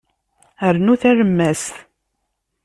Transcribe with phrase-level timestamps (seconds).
[0.75, 1.75] Rnu talemmast.